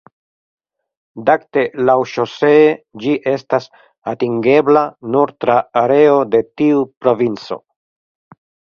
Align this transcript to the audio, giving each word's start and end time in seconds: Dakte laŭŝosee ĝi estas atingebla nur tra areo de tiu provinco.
Dakte 1.27 1.65
laŭŝosee 1.89 2.65
ĝi 3.05 3.15
estas 3.33 3.69
atingebla 4.15 4.85
nur 5.17 5.37
tra 5.45 5.61
areo 5.87 6.21
de 6.35 6.45
tiu 6.63 6.85
provinco. 7.05 7.65